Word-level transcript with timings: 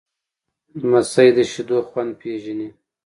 لمسی 0.79 1.27
د 1.35 1.37
شیدو 1.51 1.77
خوند 1.89 2.11
پیژني. 2.21 2.69